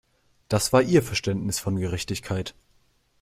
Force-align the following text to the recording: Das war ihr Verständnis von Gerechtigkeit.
Das 0.47 0.73
war 0.73 0.81
ihr 0.81 1.03
Verständnis 1.03 1.59
von 1.59 1.75
Gerechtigkeit. 1.75 2.55